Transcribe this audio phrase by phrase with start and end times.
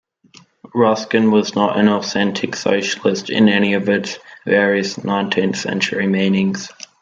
[0.73, 6.71] Ruskin was not an authentic Socialist in any of its various nineteenth-century meanings.